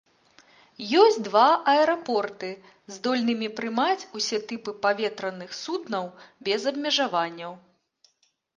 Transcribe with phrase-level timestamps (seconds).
[1.01, 1.43] Ёсць два
[1.73, 2.49] аэрапорты,
[2.95, 6.05] здольнымі прымаць усе тыпы паветраных суднаў
[6.49, 7.51] без абмежаванняў.